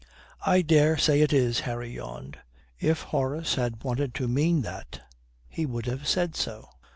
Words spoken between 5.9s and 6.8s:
said so."